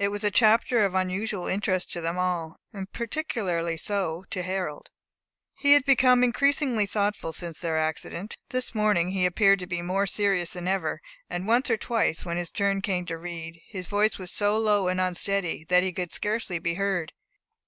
It 0.00 0.08
was 0.08 0.24
a 0.24 0.32
chapter 0.32 0.84
of 0.84 0.96
unusual 0.96 1.46
interest 1.46 1.92
to 1.92 2.00
them 2.00 2.18
all, 2.18 2.56
and 2.72 2.90
particularly 2.92 3.76
so 3.76 4.24
to 4.30 4.42
Harold. 4.42 4.90
He 5.58 5.74
had 5.74 5.84
become 5.84 6.24
increasingly 6.24 6.86
thoughtful 6.86 7.32
since 7.32 7.60
their 7.60 7.78
accident. 7.78 8.36
This 8.48 8.74
morning 8.74 9.10
he 9.10 9.24
appeared 9.24 9.60
to 9.60 9.68
be 9.68 9.80
more 9.80 10.08
serious 10.08 10.54
than 10.54 10.66
ever, 10.66 11.00
and 11.28 11.46
once 11.46 11.70
or 11.70 11.76
twice, 11.76 12.24
when 12.24 12.36
his 12.36 12.50
turn 12.50 12.82
came 12.82 13.06
to 13.06 13.16
read, 13.16 13.60
his 13.68 13.86
voice 13.86 14.18
was 14.18 14.32
so 14.32 14.58
low 14.58 14.88
and 14.88 15.00
unsteady, 15.00 15.64
that 15.68 15.84
he 15.84 15.92
could 15.92 16.10
scarcely 16.10 16.58
be 16.58 16.74
heard. 16.74 17.12